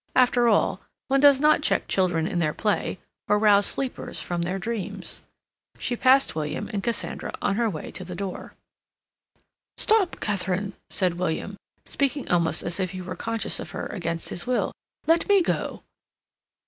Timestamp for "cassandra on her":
6.81-7.69